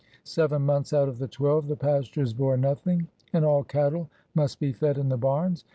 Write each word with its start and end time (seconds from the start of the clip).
Seven 0.23 0.63
months 0.63 0.93
out 0.93 1.07
of 1.09 1.19
the 1.19 1.27
twelve 1.27 1.67
the 1.67 1.75
pastures 1.75 2.33
bore 2.33 2.57
nothing, 2.57 3.07
and 3.33 3.45
all 3.45 3.63
cattle 3.63 4.09
must 4.33 4.59
be 4.59 4.73
fed 4.73 4.97
in 4.97 5.09
the 5.09 5.15
barns. 5.19 5.63